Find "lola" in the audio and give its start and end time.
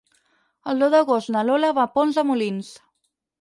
1.51-1.69